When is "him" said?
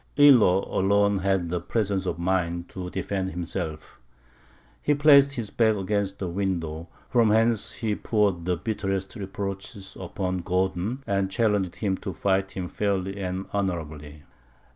11.75-11.97, 12.53-12.67